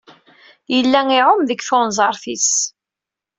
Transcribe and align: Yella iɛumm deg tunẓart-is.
Yella 0.73 1.01
iɛumm 1.17 1.41
deg 1.45 1.61
tunẓart-is. 1.67 2.49